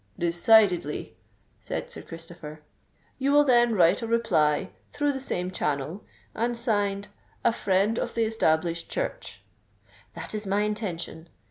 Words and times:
"Decidedly," 0.17 1.15
said 1.59 1.91
Sir 1.91 2.01
Christopher. 2.01 2.61
"You 3.19 3.31
will 3.31 3.43
then 3.43 3.75
write 3.75 4.01
a 4.01 4.07
reply, 4.07 4.71
through 4.91 5.11
the 5.13 5.21
same 5.21 5.51
channel, 5.51 6.03
and 6.33 6.57
signed 6.57 7.09
'A 7.45 7.51
Friend 7.53 7.99
of 7.99 8.15
the 8.15 8.23
Established 8.23 8.89
Church.'" 8.89 9.43
"That 10.15 10.33
is 10.33 10.47
my 10.47 10.61
intention. 10.61 11.29